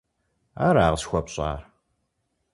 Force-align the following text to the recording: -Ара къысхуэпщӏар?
-Ара 0.67 0.85
къысхуэпщӏар? 0.91 1.61